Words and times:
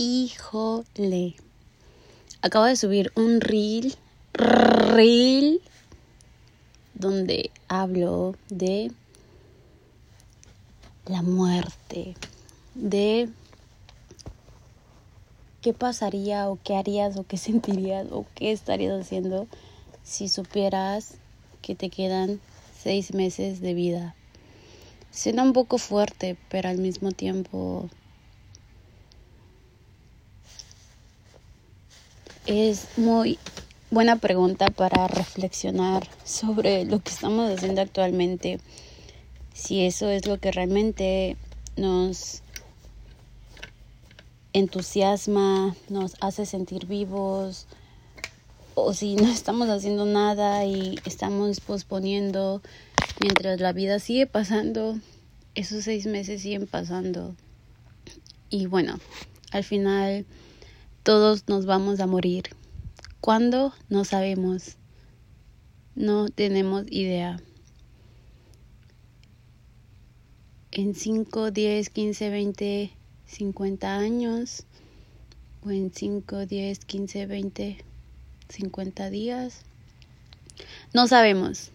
Híjole. 0.00 1.34
Acabo 2.40 2.66
de 2.66 2.76
subir 2.76 3.10
un 3.16 3.40
reel, 3.40 3.96
reel, 4.32 5.60
donde 6.94 7.50
hablo 7.66 8.36
de 8.48 8.92
la 11.06 11.22
muerte, 11.22 12.14
de 12.76 13.28
qué 15.62 15.72
pasaría 15.72 16.48
o 16.48 16.60
qué 16.62 16.76
harías 16.76 17.16
o 17.16 17.24
qué 17.24 17.36
sentirías 17.36 18.06
o 18.12 18.24
qué 18.36 18.52
estarías 18.52 19.00
haciendo 19.00 19.48
si 20.04 20.28
supieras 20.28 21.14
que 21.60 21.74
te 21.74 21.90
quedan 21.90 22.40
seis 22.80 23.14
meses 23.14 23.60
de 23.60 23.74
vida. 23.74 24.14
Suena 25.10 25.42
un 25.42 25.52
poco 25.52 25.76
fuerte, 25.76 26.36
pero 26.48 26.68
al 26.68 26.78
mismo 26.78 27.10
tiempo 27.10 27.90
es 32.48 32.86
muy 32.96 33.38
buena 33.90 34.16
pregunta 34.16 34.68
para 34.68 35.06
reflexionar 35.06 36.08
sobre 36.24 36.86
lo 36.86 36.98
que 36.98 37.10
estamos 37.10 37.52
haciendo 37.52 37.82
actualmente, 37.82 38.58
si 39.52 39.84
eso 39.84 40.08
es 40.08 40.26
lo 40.26 40.38
que 40.38 40.50
realmente 40.50 41.36
nos 41.76 42.42
entusiasma, 44.54 45.76
nos 45.90 46.16
hace 46.20 46.46
sentir 46.46 46.86
vivos, 46.86 47.66
o 48.74 48.94
si 48.94 49.14
no 49.16 49.28
estamos 49.28 49.68
haciendo 49.68 50.06
nada 50.06 50.64
y 50.64 50.98
estamos 51.04 51.60
posponiendo 51.60 52.62
mientras 53.20 53.60
la 53.60 53.74
vida 53.74 53.98
sigue 53.98 54.26
pasando, 54.26 54.98
esos 55.54 55.84
seis 55.84 56.06
meses 56.06 56.40
siguen 56.40 56.66
pasando. 56.66 57.34
Y 58.48 58.66
bueno, 58.66 58.98
al 59.50 59.64
final 59.64 60.24
todos 61.08 61.48
nos 61.48 61.64
vamos 61.64 62.00
a 62.00 62.06
morir. 62.06 62.50
¿Cuándo? 63.22 63.72
No 63.88 64.04
sabemos. 64.04 64.76
No 65.94 66.28
tenemos 66.28 66.84
idea. 66.90 67.40
En 70.70 70.94
5, 70.94 71.50
10, 71.50 71.88
15, 71.88 72.28
20, 72.28 72.90
50 73.24 73.96
años. 73.96 74.66
O 75.64 75.70
en 75.70 75.90
5, 75.94 76.44
10, 76.44 76.80
15, 76.80 77.24
20, 77.24 77.78
50 78.50 79.08
días. 79.08 79.62
No 80.92 81.08
sabemos. 81.08 81.70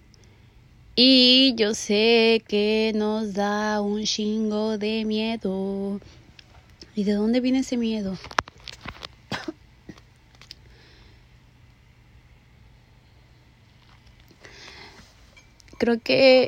Y 0.95 1.55
yo 1.55 1.73
sé 1.73 2.43
que 2.47 2.91
nos 2.93 3.33
da 3.33 3.81
un 3.81 4.03
chingo 4.03 4.77
de 4.77 5.05
miedo. 5.05 5.99
¿Y 6.93 7.03
de 7.03 7.13
dónde 7.13 7.39
viene 7.39 7.61
ese 7.61 7.77
miedo? 7.77 8.15
Creo 15.83 15.99
que, 15.99 16.47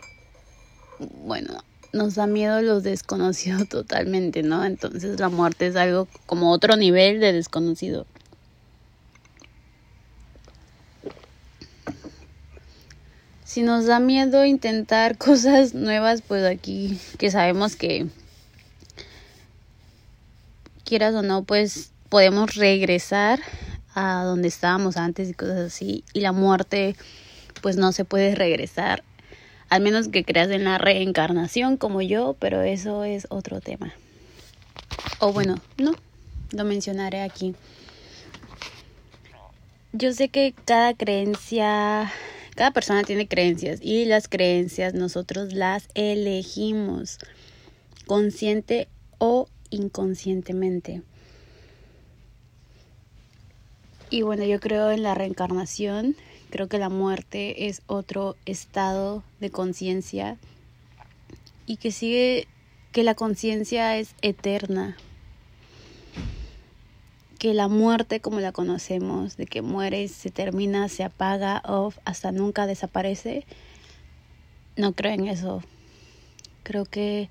bueno, 1.26 1.62
nos 1.92 2.16
da 2.16 2.26
miedo 2.26 2.62
los 2.62 2.84
desconocidos 2.84 3.68
totalmente, 3.70 4.44
¿no? 4.44 4.64
Entonces 4.64 5.20
la 5.20 5.28
muerte 5.28 5.68
es 5.68 5.76
algo 5.76 6.08
como 6.26 6.52
otro 6.52 6.78
nivel 6.78 7.20
de 7.20 7.34
desconocido. 7.34 8.06
Si 13.44 13.62
nos 13.62 13.86
da 13.88 14.00
miedo 14.00 14.46
intentar 14.46 15.18
cosas 15.18 15.74
nuevas, 15.74 16.22
pues 16.22 16.46
aquí 16.46 16.98
que 17.18 17.30
sabemos 17.30 17.76
que 17.76 18.08
quieras 20.86 21.14
o 21.14 21.24
no, 21.24 21.44
pues 21.44 21.92
podemos 22.08 22.56
regresar 22.56 23.42
a 23.96 24.24
donde 24.24 24.48
estábamos 24.48 24.96
antes 24.96 25.30
y 25.30 25.34
cosas 25.34 25.60
así. 25.60 26.06
Y 26.14 26.22
la 26.22 26.32
muerte, 26.32 26.96
pues 27.62 27.76
no 27.76 27.92
se 27.92 28.06
puede 28.06 28.34
regresar 28.34 29.04
al 29.70 29.82
menos 29.82 30.08
que 30.08 30.24
creas 30.24 30.50
en 30.50 30.64
la 30.64 30.78
reencarnación 30.78 31.78
como 31.78 32.02
yo, 32.02 32.36
pero 32.40 32.62
eso 32.62 33.04
es 33.04 33.28
otro 33.30 33.62
tema. 33.62 33.94
O 35.20 35.34
bueno, 35.34 35.56
no, 35.78 35.94
lo 36.52 36.64
mencionaré 36.66 37.22
aquí. 37.22 37.56
Yo 39.94 40.12
sé 40.12 40.28
que 40.30 40.54
cada 40.66 40.94
creencia, 40.94 42.12
cada 42.56 42.72
persona 42.72 43.04
tiene 43.04 43.28
creencias 43.28 43.80
y 43.82 44.06
las 44.06 44.28
creencias 44.28 44.94
nosotros 44.94 45.54
las 45.54 45.88
elegimos 45.94 47.18
consciente 48.06 48.88
o 49.18 49.48
inconscientemente. 49.70 51.02
Y 54.10 54.22
bueno, 54.22 54.44
yo 54.44 54.60
creo 54.60 54.92
en 54.92 55.04
la 55.04 55.16
reencarnación 55.16 56.16
Creo 56.50 56.68
que 56.68 56.78
la 56.78 56.90
muerte 56.90 57.68
es 57.68 57.82
otro 57.88 58.36
estado 58.46 59.24
de 59.40 59.50
conciencia 59.50 60.38
y 61.66 61.78
que 61.78 61.92
sigue 61.92 62.48
que 62.92 63.04
la 63.04 63.16
conciencia 63.16 63.98
es 63.98 64.16
eterna. 64.22 64.96
Que 67.40 67.54
la 67.54 67.68
muerte 67.68 68.22
como 68.22 68.40
la 68.40 68.54
conocemos, 68.54 69.36
de 69.36 69.46
que 69.46 69.62
muere, 69.62 70.08
se 70.08 70.32
termina, 70.32 70.88
se 70.88 71.04
apaga 71.04 71.62
o 71.68 71.92
hasta 72.06 72.32
nunca 72.32 72.68
desaparece, 72.68 73.46
no 74.78 74.94
creo 74.94 75.14
en 75.14 75.28
eso. 75.28 75.62
Creo 76.64 76.86
que 76.86 77.30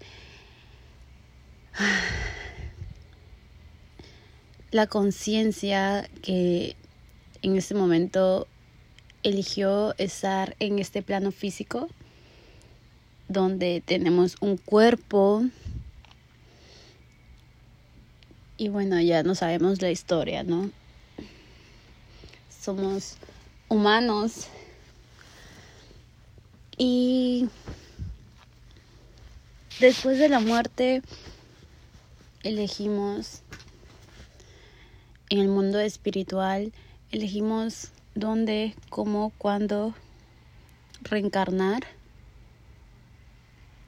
la 4.70 4.86
conciencia 4.86 6.08
que 6.22 6.76
en 7.42 7.56
este 7.56 7.74
momento 7.74 8.46
eligió 9.24 9.94
estar 9.98 10.54
en 10.60 10.78
este 10.78 11.02
plano 11.02 11.32
físico 11.32 11.88
donde 13.26 13.82
tenemos 13.84 14.36
un 14.40 14.58
cuerpo 14.58 15.42
y 18.56 18.68
bueno, 18.68 19.00
ya 19.00 19.22
no 19.24 19.34
sabemos 19.34 19.82
la 19.82 19.90
historia, 19.90 20.44
¿no? 20.44 20.70
Somos 22.60 23.16
humanos 23.68 24.46
y 26.76 27.48
después 29.80 30.18
de 30.18 30.28
la 30.28 30.38
muerte 30.38 31.02
elegimos 32.42 33.40
en 35.30 35.40
el 35.40 35.48
mundo 35.48 35.80
espiritual, 35.80 36.72
elegimos 37.10 37.90
dónde, 38.14 38.74
cómo, 38.90 39.32
cuándo 39.38 39.94
reencarnar. 41.02 41.82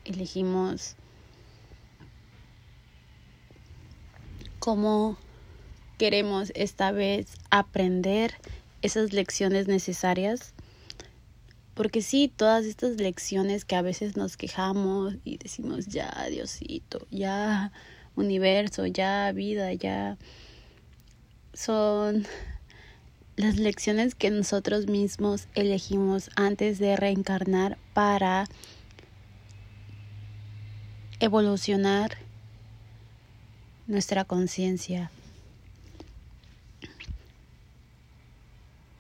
Elegimos 0.04 0.96
cómo 4.58 5.16
queremos 5.98 6.52
esta 6.54 6.92
vez 6.92 7.28
aprender 7.50 8.34
esas 8.82 9.12
lecciones 9.12 9.68
necesarias. 9.68 10.54
Porque 11.74 12.00
sí, 12.00 12.32
todas 12.34 12.64
estas 12.64 12.96
lecciones 12.96 13.64
que 13.64 13.76
a 13.76 13.82
veces 13.82 14.16
nos 14.16 14.36
quejamos 14.36 15.14
y 15.24 15.36
decimos, 15.36 15.86
ya, 15.86 16.26
Diosito, 16.30 17.06
ya, 17.10 17.70
universo, 18.14 18.86
ya, 18.86 19.30
vida, 19.32 19.74
ya, 19.74 20.16
son 21.52 22.26
las 23.36 23.56
lecciones 23.56 24.14
que 24.14 24.30
nosotros 24.30 24.86
mismos 24.86 25.46
elegimos 25.54 26.30
antes 26.36 26.78
de 26.78 26.96
reencarnar 26.96 27.76
para 27.92 28.48
evolucionar 31.20 32.16
nuestra 33.86 34.24
conciencia. 34.24 35.10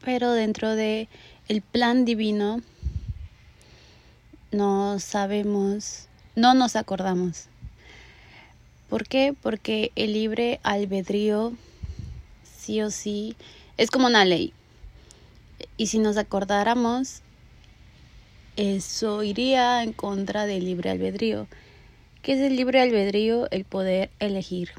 Pero 0.04 0.32
dentro 0.32 0.76
de 0.76 1.08
el 1.48 1.62
plan 1.62 2.04
divino 2.04 2.60
no 4.52 4.98
sabemos, 4.98 6.08
no 6.34 6.54
nos 6.54 6.76
acordamos. 6.76 7.48
¿Por 8.88 9.08
qué? 9.08 9.34
Porque 9.42 9.92
el 9.96 10.12
libre 10.12 10.60
albedrío 10.62 11.54
sí 12.44 12.82
o 12.82 12.90
sí 12.90 13.34
es 13.76 13.90
como 13.90 14.06
una 14.06 14.24
ley. 14.24 14.52
Y 15.76 15.86
si 15.86 15.98
nos 15.98 16.16
acordáramos, 16.16 17.22
eso 18.56 19.22
iría 19.22 19.82
en 19.82 19.92
contra 19.92 20.46
del 20.46 20.64
libre 20.64 20.90
albedrío. 20.90 21.46
¿Qué 22.22 22.32
es 22.32 22.40
el 22.40 22.56
libre 22.56 22.80
albedrío? 22.80 23.48
El 23.50 23.64
poder 23.64 24.10
elegir, 24.18 24.70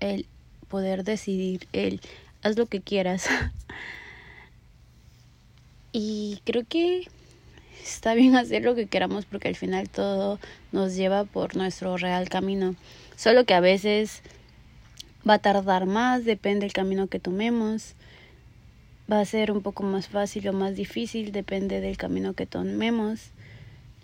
el 0.00 0.26
poder 0.68 1.04
decidir, 1.04 1.68
el 1.72 2.00
haz 2.42 2.56
lo 2.56 2.66
que 2.66 2.80
quieras. 2.80 3.28
y 5.92 6.40
creo 6.44 6.64
que 6.68 7.08
está 7.82 8.14
bien 8.14 8.36
hacer 8.36 8.62
lo 8.62 8.74
que 8.74 8.86
queramos 8.86 9.24
porque 9.24 9.48
al 9.48 9.56
final 9.56 9.88
todo 9.88 10.38
nos 10.72 10.96
lleva 10.96 11.24
por 11.24 11.56
nuestro 11.56 11.96
real 11.96 12.28
camino. 12.28 12.74
Solo 13.16 13.44
que 13.44 13.54
a 13.54 13.60
veces 13.60 14.22
Va 15.28 15.34
a 15.34 15.38
tardar 15.38 15.84
más, 15.84 16.24
depende 16.24 16.60
del 16.60 16.72
camino 16.72 17.08
que 17.08 17.18
tomemos. 17.18 17.94
Va 19.10 19.20
a 19.20 19.24
ser 19.24 19.52
un 19.52 19.62
poco 19.62 19.82
más 19.82 20.08
fácil 20.08 20.48
o 20.48 20.52
más 20.52 20.76
difícil, 20.76 21.32
depende 21.32 21.80
del 21.80 21.96
camino 21.96 22.34
que 22.34 22.46
tomemos. 22.46 23.30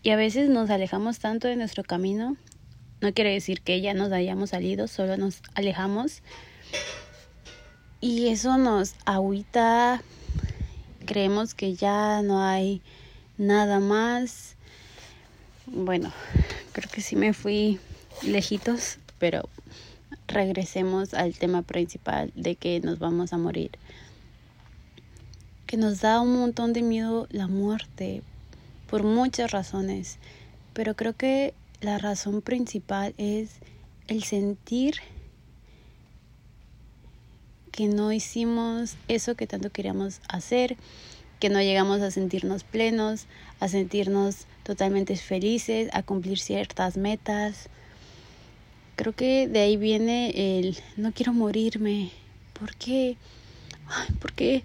Y 0.03 0.11
a 0.11 0.17
veces 0.17 0.49
nos 0.49 0.71
alejamos 0.71 1.19
tanto 1.19 1.47
de 1.49 1.57
nuestro 1.57 1.85
camino. 1.85 2.37
No 3.01 3.13
quiere 3.13 3.33
decir 3.33 3.61
que 3.61 3.81
ya 3.83 3.93
nos 3.93 4.13
hayamos 4.13 4.51
salido, 4.51 4.89
solo 4.89 5.17
nos 5.17 5.43
alejamos. 5.55 6.23
Y 8.01 8.29
eso 8.29 8.57
nos 8.57 8.95
agüita. 9.05 10.03
Creemos 11.05 11.55
que 11.55 11.75
ya 11.75 12.23
no 12.23 12.43
hay 12.43 12.81
nada 13.37 13.81
más. 13.81 14.57
Bueno, 15.67 16.13
creo 16.73 16.91
que 16.91 17.03
sí 17.03 17.15
me 17.17 17.35
fui 17.35 17.79
lejitos, 18.23 18.99
pero 19.19 19.49
regresemos 20.29 21.15
al 21.15 21.35
tema 21.35 21.63
principal 21.63 22.33
de 22.35 22.57
que 22.57 22.81
nos 22.81 22.99
vamos 22.99 23.33
a 23.33 23.39
morir. 23.39 23.71
Que 25.75 25.81
nos 25.81 26.03
da 26.03 26.21
un 26.21 26.39
montón 26.39 26.73
de 26.73 26.83
miedo 26.83 27.27
la 27.33 27.49
muerte 27.49 28.23
por 28.89 29.03
muchas 29.03 29.51
razones, 29.51 30.19
pero 30.73 30.95
creo 30.95 31.17
que 31.17 31.53
la 31.81 31.99
razón 31.99 32.43
principal 32.43 33.13
es 33.19 33.57
el 34.07 34.23
sentir 34.23 35.01
que 37.73 37.89
no 37.89 38.13
hicimos 38.13 38.95
eso 39.09 39.35
que 39.35 39.49
tanto 39.49 39.71
queríamos 39.71 40.21
hacer, 40.29 40.77
que 41.41 41.49
no 41.49 41.61
llegamos 41.61 42.03
a 42.03 42.13
sentirnos 42.13 42.63
plenos, 42.63 43.27
a 43.59 43.67
sentirnos 43.67 44.47
totalmente 44.63 45.17
felices, 45.17 45.91
a 45.93 46.05
cumplir 46.05 46.39
ciertas 46.39 46.97
metas. 46.97 47.69
Creo 48.95 49.13
que 49.13 49.49
de 49.49 49.59
ahí 49.59 49.77
viene 49.77 50.61
el 50.61 50.79
no 50.97 51.11
quiero 51.11 51.33
morirme. 51.33 52.13
¿Por 52.53 52.77
qué? 52.77 53.17
Ay, 53.89 54.15
¿Por 54.21 54.35
qué? 54.35 54.63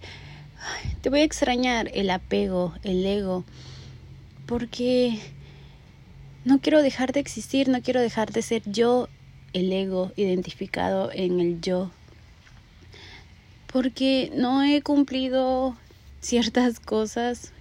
Te 1.01 1.09
voy 1.09 1.21
a 1.21 1.23
extrañar 1.23 1.89
el 1.93 2.09
apego, 2.09 2.73
el 2.83 3.05
ego. 3.05 3.43
Porque 4.45 5.19
no 6.45 6.59
quiero 6.59 6.81
dejar 6.81 7.13
de 7.13 7.19
existir, 7.19 7.69
no 7.69 7.81
quiero 7.81 8.01
dejar 8.01 8.31
de 8.31 8.41
ser 8.41 8.63
yo, 8.65 9.07
el 9.53 9.71
ego 9.71 10.11
identificado 10.15 11.11
en 11.13 11.39
el 11.39 11.61
yo. 11.61 11.91
Porque 13.71 14.31
no 14.35 14.63
he 14.63 14.81
cumplido 14.81 15.75
ciertas 16.21 16.79
cosas 16.79 17.51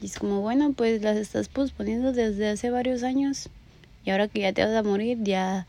y 0.00 0.06
es 0.06 0.18
como, 0.18 0.40
bueno, 0.40 0.72
pues 0.72 1.02
las 1.02 1.16
estás 1.16 1.48
posponiendo 1.48 2.12
desde 2.12 2.48
hace 2.48 2.70
varios 2.70 3.02
años 3.02 3.48
y 4.04 4.10
ahora 4.10 4.28
que 4.28 4.40
ya 4.40 4.52
te 4.52 4.64
vas 4.64 4.74
a 4.74 4.82
morir 4.82 5.18
ya 5.22 5.66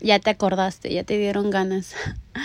ya 0.00 0.18
te 0.18 0.30
acordaste, 0.30 0.92
ya 0.92 1.04
te 1.04 1.16
dieron 1.16 1.50
ganas. 1.50 1.94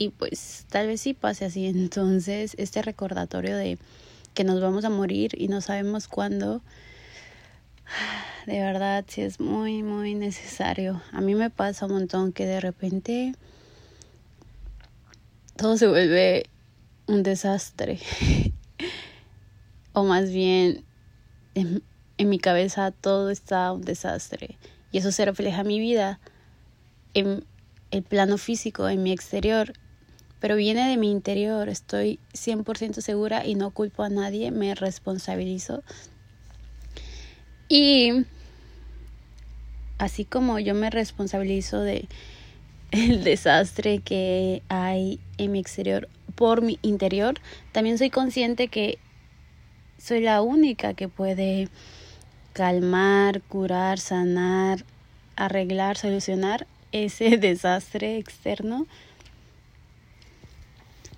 y 0.00 0.08
pues 0.08 0.64
tal 0.70 0.86
vez 0.86 1.02
sí 1.02 1.12
pase 1.12 1.44
así. 1.44 1.66
Entonces, 1.66 2.54
este 2.56 2.80
recordatorio 2.80 3.56
de 3.56 3.78
que 4.32 4.44
nos 4.44 4.60
vamos 4.60 4.84
a 4.86 4.90
morir 4.90 5.32
y 5.36 5.48
no 5.48 5.60
sabemos 5.60 6.08
cuándo, 6.08 6.62
de 8.46 8.60
verdad 8.60 9.04
sí 9.06 9.20
es 9.20 9.40
muy, 9.40 9.82
muy 9.82 10.14
necesario. 10.14 11.02
A 11.12 11.20
mí 11.20 11.34
me 11.34 11.50
pasa 11.50 11.84
un 11.84 11.92
montón 11.92 12.32
que 12.32 12.46
de 12.46 12.60
repente 12.60 13.34
todo 15.56 15.76
se 15.76 15.86
vuelve 15.86 16.46
un 17.06 17.22
desastre. 17.22 17.98
o 19.92 20.04
más 20.04 20.30
bien, 20.30 20.82
en, 21.54 21.82
en 22.16 22.28
mi 22.30 22.38
cabeza 22.38 22.90
todo 22.90 23.28
está 23.28 23.70
un 23.70 23.82
desastre. 23.82 24.56
Y 24.92 24.98
eso 24.98 25.12
se 25.12 25.26
refleja 25.26 25.60
en 25.60 25.66
mi 25.66 25.78
vida 25.78 26.20
en 27.12 27.44
el 27.90 28.02
plano 28.02 28.38
físico, 28.38 28.88
en 28.88 29.02
mi 29.02 29.12
exterior, 29.12 29.74
pero 30.40 30.56
viene 30.56 30.88
de 30.88 30.96
mi 30.96 31.10
interior, 31.10 31.68
estoy 31.68 32.18
100% 32.32 33.00
segura 33.02 33.46
y 33.46 33.54
no 33.54 33.70
culpo 33.70 34.02
a 34.02 34.08
nadie, 34.08 34.50
me 34.50 34.74
responsabilizo. 34.74 35.82
Y 37.68 38.24
así 39.98 40.24
como 40.24 40.58
yo 40.58 40.74
me 40.74 40.90
responsabilizo 40.90 41.82
de 41.82 42.08
el 42.90 43.22
desastre 43.22 44.00
que 44.00 44.62
hay 44.68 45.20
en 45.38 45.52
mi 45.52 45.60
exterior 45.60 46.08
por 46.34 46.62
mi 46.62 46.78
interior, 46.82 47.34
también 47.72 47.98
soy 47.98 48.10
consciente 48.10 48.68
que 48.68 48.98
soy 49.98 50.20
la 50.20 50.40
única 50.40 50.94
que 50.94 51.08
puede 51.08 51.68
calmar, 52.54 53.42
curar, 53.42 53.98
sanar, 53.98 54.84
arreglar, 55.36 55.98
solucionar 55.98 56.66
ese 56.92 57.36
desastre 57.38 58.16
externo 58.16 58.86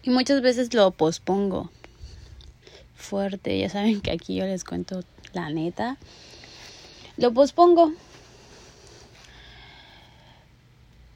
y 0.03 0.11
muchas 0.11 0.43
veces 0.43 0.73
lo 0.75 0.91
pospongo 0.91 1.71
fuerte, 3.03 3.59
ya 3.59 3.69
saben 3.69 4.01
que 4.01 4.11
aquí 4.11 4.37
yo 4.37 4.47
les 4.47 4.65
cuento 4.65 5.03
la 5.35 5.51
neta, 5.51 5.99
lo 7.17 7.33
pospongo. 7.33 7.93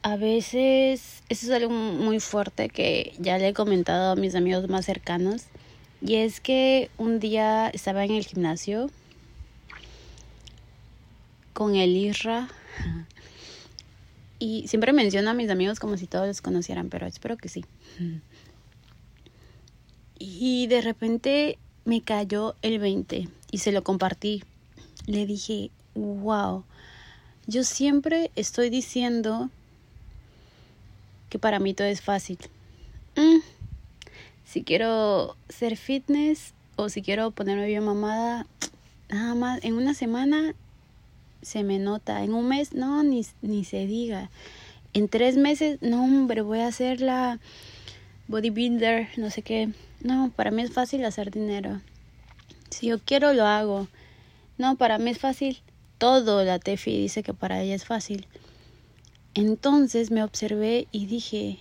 A 0.03 0.15
veces, 0.15 1.23
eso 1.27 1.47
es 1.47 1.51
algo 1.51 1.69
muy 1.71 2.19
fuerte 2.19 2.69
que 2.69 3.13
ya 3.17 3.37
le 3.37 3.49
he 3.49 3.53
comentado 3.53 4.11
a 4.11 4.15
mis 4.15 4.35
amigos 4.35 4.69
más 4.69 4.85
cercanos, 4.85 5.45
y 6.01 6.15
es 6.15 6.39
que 6.39 6.91
un 6.97 7.19
día 7.19 7.69
estaba 7.69 8.05
en 8.05 8.11
el 8.11 8.25
gimnasio 8.25 8.91
con 11.53 11.75
el 11.75 11.95
Isra 11.97 12.49
y 14.39 14.67
siempre 14.67 14.93
menciono 14.93 15.31
a 15.31 15.33
mis 15.33 15.49
amigos 15.49 15.79
como 15.79 15.97
si 15.97 16.05
todos 16.05 16.27
los 16.27 16.41
conocieran, 16.41 16.89
pero 16.89 17.07
espero 17.07 17.35
que 17.35 17.49
sí. 17.49 17.65
Y 20.19 20.67
de 20.67 20.81
repente 20.81 21.57
me 21.85 22.01
cayó 22.01 22.55
el 22.61 22.79
20 22.79 23.29
y 23.51 23.57
se 23.59 23.71
lo 23.71 23.83
compartí. 23.83 24.43
Le 25.05 25.25
dije, 25.25 25.71
wow, 25.95 26.63
yo 27.45 27.63
siempre 27.63 28.31
estoy 28.35 28.69
diciendo 28.69 29.49
que 31.29 31.39
para 31.39 31.59
mí 31.59 31.73
todo 31.73 31.87
es 31.87 32.01
fácil. 32.01 32.37
Mm, 33.15 33.39
si 34.45 34.63
quiero 34.63 35.35
ser 35.49 35.77
fitness 35.77 36.53
o 36.75 36.89
si 36.89 37.01
quiero 37.01 37.31
ponerme 37.31 37.67
bien 37.67 37.83
mamada, 37.83 38.45
nada 39.09 39.35
más 39.35 39.63
en 39.63 39.73
una 39.73 39.93
semana 39.93 40.55
se 41.41 41.63
me 41.63 41.79
nota. 41.79 42.23
En 42.23 42.33
un 42.33 42.47
mes, 42.47 42.73
no, 42.73 43.03
ni, 43.03 43.25
ni 43.41 43.63
se 43.63 43.87
diga. 43.87 44.29
En 44.93 45.09
tres 45.09 45.37
meses, 45.37 45.81
no, 45.81 46.03
hombre, 46.03 46.41
voy 46.41 46.59
a 46.59 46.67
hacer 46.67 47.01
la 47.01 47.39
bodybuilder, 48.27 49.09
no 49.17 49.29
sé 49.29 49.41
qué. 49.41 49.69
No, 50.07 50.31
para 50.33 50.51
mí 50.51 50.61
es 50.61 50.71
fácil 50.71 51.03
hacer 51.03 51.31
dinero. 51.31 51.81
Si 52.69 52.87
yo 52.87 52.97
quiero, 52.97 53.33
lo 53.33 53.45
hago. 53.45 53.89
No, 54.57 54.77
para 54.77 54.99
mí 54.99 55.09
es 55.09 55.19
fácil. 55.19 55.61
Todo 55.97 56.45
la 56.45 56.59
Tefi 56.59 56.97
dice 56.97 57.23
que 57.23 57.33
para 57.33 57.61
ella 57.61 57.75
es 57.75 57.83
fácil. 57.83 58.25
Entonces 59.33 60.09
me 60.09 60.23
observé 60.23 60.87
y 60.93 61.07
dije, 61.07 61.59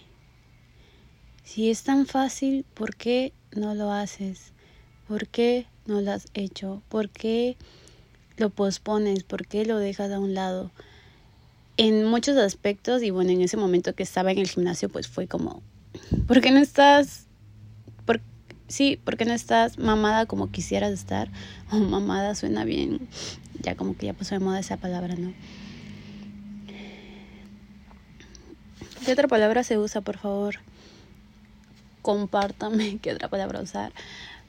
si 1.43 1.71
es 1.71 1.83
tan 1.83 2.07
fácil, 2.07 2.65
¿por 2.75 2.95
qué 2.95 3.33
no 3.51 3.75
lo 3.75 3.91
haces? 3.91 4.53
¿Por 5.09 5.27
qué 5.27 5.67
no 5.85 6.01
lo 6.01 6.13
has 6.13 6.29
hecho? 6.33 6.85
¿Por 6.89 7.11
qué 7.11 7.57
lo 8.37 8.51
pospones? 8.51 9.25
¿Por 9.25 9.49
qué 9.49 9.65
lo 9.65 9.79
dejas 9.79 10.13
a 10.13 10.21
un 10.21 10.35
lado? 10.35 10.71
En 11.79 12.05
muchos 12.05 12.37
aspectos, 12.37 13.03
y 13.03 13.11
bueno, 13.11 13.33
en 13.33 13.41
ese 13.41 13.57
momento 13.57 13.97
que 13.97 14.05
estaba 14.05 14.31
en 14.31 14.39
el 14.39 14.49
gimnasio, 14.49 14.89
pues 14.89 15.09
fue 15.09 15.27
como, 15.27 15.65
¿por 16.29 16.41
qué 16.41 16.53
no 16.53 16.61
estás? 16.61 17.26
Sí, 18.69 19.01
¿por 19.03 19.17
qué 19.17 19.25
no 19.25 19.33
estás 19.33 19.79
mamada 19.79 20.27
como 20.27 20.51
quisieras 20.51 20.93
estar? 20.93 21.31
O 21.73 21.77
mamada 21.77 22.35
suena 22.35 22.65
bien, 22.65 23.09
ya 23.61 23.75
como 23.75 23.97
que 23.97 24.07
ya 24.07 24.13
pasó 24.13 24.35
de 24.35 24.41
moda 24.41 24.61
esa 24.61 24.77
palabra, 24.77 25.15
¿no? 25.17 25.33
¿Qué 29.05 29.13
otra 29.13 29.29
palabra 29.29 29.63
se 29.63 29.79
usa, 29.79 30.01
por 30.01 30.19
favor? 30.19 30.57
Compártame 32.03 32.99
qué 33.03 33.13
otra 33.13 33.29
palabra 33.29 33.61
usar. 33.61 33.93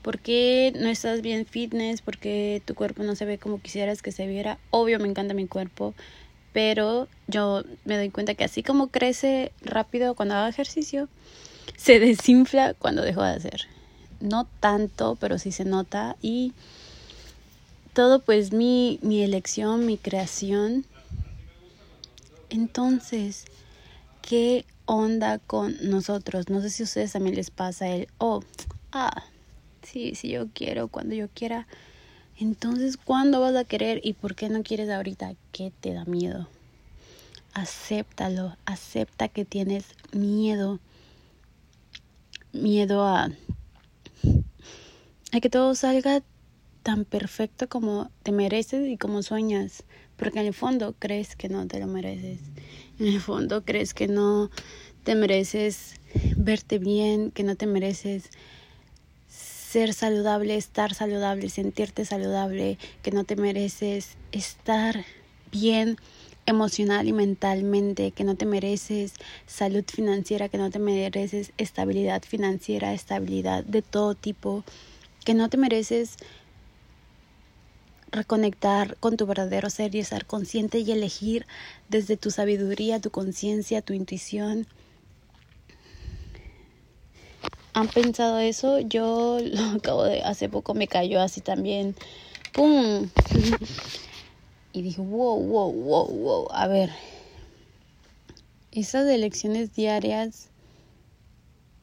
¿Por 0.01 0.19
qué 0.19 0.73
no 0.75 0.89
estás 0.89 1.21
bien 1.21 1.45
fitness? 1.45 2.01
¿Por 2.01 2.17
qué 2.17 2.61
tu 2.65 2.73
cuerpo 2.75 3.03
no 3.03 3.15
se 3.15 3.25
ve 3.25 3.37
como 3.37 3.61
quisieras 3.61 4.01
que 4.01 4.11
se 4.11 4.25
viera? 4.25 4.57
Obvio, 4.69 4.99
me 4.99 5.07
encanta 5.07 5.33
mi 5.33 5.47
cuerpo, 5.47 5.93
pero 6.53 7.07
yo 7.27 7.63
me 7.85 7.97
doy 7.97 8.09
cuenta 8.09 8.35
que 8.35 8.43
así 8.43 8.63
como 8.63 8.87
crece 8.87 9.51
rápido 9.61 10.15
cuando 10.15 10.35
hago 10.35 10.47
ejercicio, 10.47 11.09
se 11.75 11.99
desinfla 11.99 12.73
cuando 12.73 13.01
dejo 13.01 13.21
de 13.21 13.31
hacer. 13.31 13.67
No 14.19 14.47
tanto, 14.59 15.17
pero 15.19 15.37
sí 15.37 15.51
se 15.51 15.65
nota 15.65 16.15
y 16.21 16.53
todo 17.93 18.19
pues 18.19 18.51
mi, 18.51 18.99
mi 19.01 19.21
elección, 19.21 19.85
mi 19.85 19.97
creación. 19.97 20.85
Entonces, 22.49 23.45
¿qué 24.21 24.65
onda 24.85 25.39
con 25.39 25.75
nosotros? 25.89 26.49
No 26.49 26.61
sé 26.61 26.69
si 26.69 26.83
a 26.83 26.85
ustedes 26.85 27.11
también 27.11 27.35
les 27.35 27.51
pasa 27.51 27.87
el, 27.87 28.07
oh, 28.17 28.41
ah, 28.91 29.23
sí, 29.83 30.15
sí 30.15 30.29
yo 30.29 30.47
quiero, 30.53 30.87
cuando 30.87 31.15
yo 31.15 31.27
quiera. 31.33 31.67
Entonces, 32.39 32.97
¿cuándo 32.97 33.41
vas 33.41 33.55
a 33.55 33.63
querer 33.63 33.99
y 34.03 34.13
por 34.13 34.35
qué 34.35 34.49
no 34.49 34.63
quieres 34.63 34.89
ahorita? 34.89 35.33
¿Qué 35.51 35.71
te 35.79 35.93
da 35.93 36.05
miedo? 36.05 36.47
acéptalo, 37.57 38.55
acepta 38.65 39.29
que 39.29 39.43
tienes 39.43 39.85
miedo, 40.11 40.79
miedo 42.53 43.03
a, 43.03 43.31
a 45.31 45.39
que 45.39 45.49
todo 45.49 45.75
salga 45.75 46.23
tan 46.83 47.05
perfecto 47.05 47.67
como 47.67 48.09
te 48.23 48.31
mereces 48.31 48.87
y 48.87 48.97
como 48.97 49.23
sueñas, 49.23 49.83
porque 50.15 50.39
en 50.39 50.47
el 50.47 50.53
fondo 50.53 50.95
crees 50.97 51.35
que 51.35 51.49
no 51.49 51.67
te 51.67 51.79
lo 51.79 51.87
mereces, 51.87 52.39
en 52.99 53.07
el 53.07 53.19
fondo 53.19 53.65
crees 53.65 53.93
que 53.93 54.07
no 54.07 54.49
te 55.03 55.15
mereces 55.15 55.95
verte 56.37 56.79
bien, 56.79 57.31
que 57.31 57.43
no 57.43 57.55
te 57.55 57.67
mereces 57.67 58.29
ser 59.27 59.93
saludable, 59.93 60.55
estar 60.55 60.93
saludable, 60.93 61.49
sentirte 61.49 62.05
saludable, 62.05 62.77
que 63.03 63.11
no 63.11 63.25
te 63.25 63.35
mereces 63.35 64.15
estar 64.31 65.03
bien 65.51 65.97
emocional 66.45 67.07
y 67.07 67.13
mentalmente, 67.13 68.11
que 68.11 68.23
no 68.23 68.35
te 68.35 68.45
mereces 68.45 69.13
salud 69.45 69.83
financiera, 69.85 70.47
que 70.47 70.57
no 70.57 70.69
te 70.71 70.79
mereces 70.79 71.51
estabilidad 71.57 72.23
financiera, 72.23 72.93
estabilidad 72.93 73.65
de 73.65 73.81
todo 73.81 74.15
tipo, 74.15 74.63
que 75.27 75.33
no 75.33 75.49
te 75.49 75.57
mereces 75.57 76.15
reconectar 78.13 78.95
con 78.95 79.17
tu 79.17 79.25
verdadero 79.25 79.69
ser 79.69 79.93
y 79.93 79.99
estar 79.99 80.25
consciente 80.25 80.79
y 80.79 80.89
elegir 80.89 81.45
desde 81.89 82.15
tu 82.15 82.31
sabiduría, 82.31 83.01
tu 83.01 83.11
conciencia, 83.11 83.81
tu 83.81 83.91
intuición. 83.91 84.67
¿Han 87.73 87.89
pensado 87.89 88.39
eso? 88.39 88.79
Yo 88.79 89.39
lo 89.43 89.63
acabo 89.75 90.05
de, 90.05 90.21
hace 90.21 90.47
poco 90.47 90.73
me 90.73 90.87
cayó 90.87 91.19
así 91.19 91.41
también. 91.41 91.93
¡Pum! 92.53 93.09
y 94.71 94.81
dije, 94.81 95.01
wow, 95.01 95.41
wow, 95.41 95.73
wow, 95.73 96.07
wow, 96.07 96.47
a 96.51 96.67
ver, 96.67 96.89
esas 98.71 99.05
elecciones 99.09 99.73
diarias, 99.73 100.51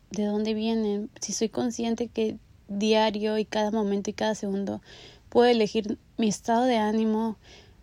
¿de 0.09 0.25
dónde 0.25 0.55
vienen? 0.55 1.11
Si 1.21 1.35
soy 1.35 1.51
consciente 1.51 2.09
que 2.09 2.39
diario 2.69 3.39
y 3.39 3.45
cada 3.45 3.71
momento 3.71 4.11
y 4.11 4.15
cada 4.15 4.35
segundo 4.35 4.81
puedo 5.29 5.51
elegir 5.51 5.99
mi 6.17 6.29
estado 6.29 6.65
de 6.65 6.77
ánimo, 6.77 7.37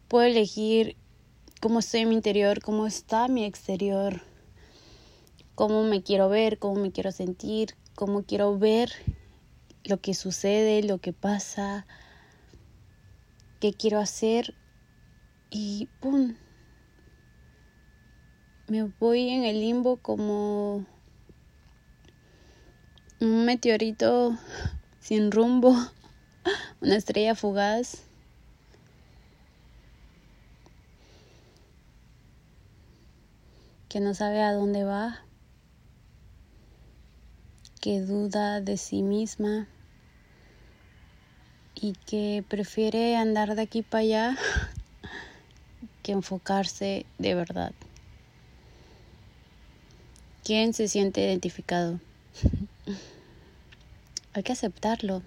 puedo 0.08 0.26
elegir 0.26 0.96
cómo 1.60 1.80
estoy 1.80 2.02
en 2.02 2.10
mi 2.10 2.16
interior, 2.16 2.62
cómo 2.62 2.88
está 2.88 3.28
mi 3.28 3.44
exterior, 3.44 4.22
cómo 5.56 5.84
me 5.84 6.02
quiero 6.02 6.30
ver, 6.30 6.60
cómo 6.60 6.76
me 6.82 6.92
quiero 6.92 7.12
sentir, 7.12 7.76
cómo 7.96 8.24
quiero 8.24 8.58
ver 8.58 8.92
lo 9.84 10.00
que 10.00 10.14
sucede, 10.14 10.84
lo 10.84 11.00
que 11.00 11.14
pasa, 11.14 11.86
qué 13.60 13.74
quiero 13.74 14.00
hacer 14.00 14.56
y 15.50 15.90
¡pum! 16.00 16.36
Me 18.68 18.84
voy 18.84 19.30
en 19.30 19.44
el 19.44 19.60
limbo 19.60 19.98
como 19.98 20.86
un 23.22 23.46
meteorito 23.46 24.36
sin 25.00 25.32
rumbo, 25.32 25.76
una 26.82 26.96
estrella 26.96 27.36
fugaz. 27.36 28.04
que 33.90 34.00
no 34.00 34.14
sabe 34.14 34.42
a 34.42 34.54
dónde 34.54 34.86
va, 34.86 35.20
que 37.82 38.00
duda 38.00 38.62
de 38.62 38.78
sí 38.78 39.04
misma 39.04 39.68
y 41.76 41.92
que 42.06 42.42
prefiere 42.48 43.18
andar 43.18 43.54
de 43.56 43.64
aquí 43.64 43.82
para 43.82 44.02
allá 44.02 44.38
que 46.04 46.14
enfocarse 46.14 47.06
de 47.18 47.36
verdad. 47.36 47.74
¿Quién 50.46 50.74
se 50.74 50.88
siente 50.88 51.20
identificado? 51.20 52.00
Hay 54.34 54.44
que 54.44 54.54
aceptarlo. 54.54 55.22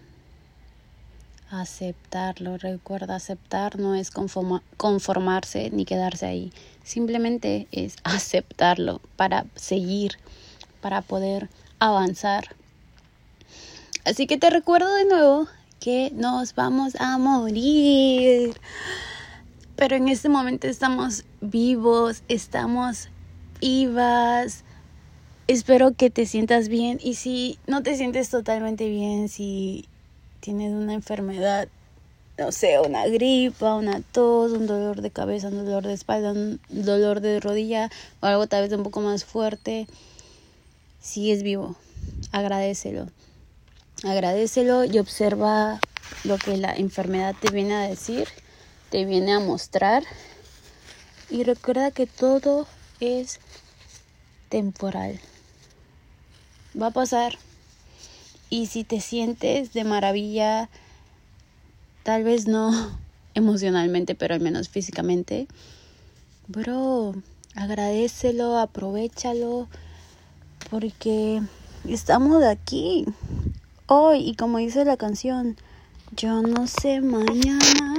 Aceptarlo. 1.51 2.59
Recuerda, 2.59 3.17
aceptar 3.17 3.79
no 3.79 3.95
es 3.95 4.11
conformarse 4.11 5.71
ni 5.71 5.85
quedarse 5.85 6.27
ahí. 6.27 6.53
Simplemente 6.83 7.69
es 7.73 7.97
aceptarlo 8.05 9.01
para 9.17 9.47
seguir, 9.55 10.19
para 10.81 11.03
poder 11.03 11.49
avanzar. 11.79 12.57
Así 14.05 14.27
que 14.27 14.37
te 14.37 14.51
recuerdo 14.51 14.93
de 14.95 15.05
nuevo 15.07 15.49
que 15.81 16.11
nos 16.15 16.55
vamos 16.55 16.95
a 16.99 17.19
morir 17.19 18.55
pero 19.77 19.97
en 19.97 20.09
este 20.09 20.29
momento 20.29 20.67
estamos 20.69 21.25
vivos, 21.41 22.23
estamos 22.29 23.09
vivas. 23.61 24.65
Espero 25.47 25.93
que 25.93 26.11
te 26.11 26.25
sientas 26.25 26.69
bien 26.69 26.99
y 27.03 27.15
si 27.15 27.59
no 27.67 27.83
te 27.83 27.97
sientes 27.97 28.31
totalmente 28.31 28.89
bien, 28.89 29.29
si 29.29 29.87
tienes 30.41 30.73
una 30.73 30.95
enfermedad, 30.95 31.69
no 32.39 32.51
sé, 32.51 32.81
una 32.81 33.07
gripa, 33.07 33.75
una 33.75 34.01
tos, 34.01 34.53
un 34.53 34.67
dolor 34.67 35.03
de 35.03 35.11
cabeza, 35.11 35.49
un 35.49 35.65
dolor 35.65 35.87
de 35.87 35.93
espalda, 35.93 36.33
un 36.33 36.61
dolor 36.71 37.21
de 37.21 37.41
rodilla 37.41 37.91
o 38.21 38.27
algo 38.27 38.47
tal 38.47 38.63
vez 38.63 38.73
un 38.77 38.85
poco 38.85 39.01
más 39.01 39.25
fuerte, 39.25 39.87
es 41.15 41.43
vivo, 41.43 41.77
agradecelo. 42.33 43.09
Agradecelo 44.03 44.85
y 44.85 44.99
observa 44.99 45.79
lo 46.25 46.39
que 46.39 46.57
la 46.57 46.75
enfermedad 46.75 47.35
te 47.41 47.51
viene 47.51 47.75
a 47.75 47.89
decir 47.89 48.29
te 48.95 49.05
viene 49.05 49.33
a 49.33 49.41
mostrar. 49.41 50.05
Y 51.29 51.43
recuerda 51.43 51.91
que 51.91 52.07
todo 52.07 52.69
es 53.01 53.41
temporal. 54.51 55.19
Va 56.81 56.89
a 56.89 56.91
pasar. 56.91 57.39
Y 58.51 58.67
si 58.67 58.85
te 58.85 59.01
sientes 59.01 59.73
de 59.73 59.85
maravilla, 59.85 60.69
tal 62.03 62.25
vez 62.25 62.47
no 62.47 62.71
emocionalmente, 63.35 64.15
pero 64.15 64.35
al 64.35 64.41
menos 64.41 64.69
físicamente, 64.69 65.49
bro, 66.47 67.15
agradecelo, 67.55 68.59
aprovechalo, 68.59 69.69
porque 70.71 71.43
estamos 71.89 72.43
aquí 72.45 73.05
hoy 73.87 74.29
y 74.29 74.35
como 74.35 74.59
dice 74.59 74.85
la 74.85 74.97
canción, 74.97 75.57
yo 76.17 76.43
no 76.43 76.67
sé 76.67 77.01
mañana 77.01 77.94